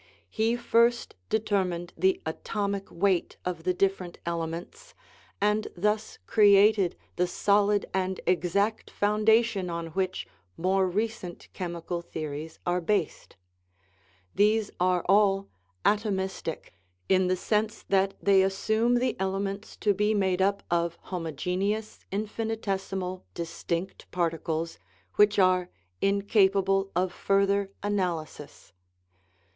[0.31, 4.95] He first determined the atomic weight of the different elements,
[5.39, 10.25] and thus created the solid and exact foundation on which
[10.57, 13.35] more recent chemical theories are based;
[14.33, 15.49] these are all
[15.85, 16.69] atomistic,
[17.07, 23.23] in the sense that they assume the elements to be made up of homogeneous, infinitesimal,
[23.35, 24.79] distinct particles,
[25.17, 25.69] which are
[26.01, 28.71] incapable of further an alysis.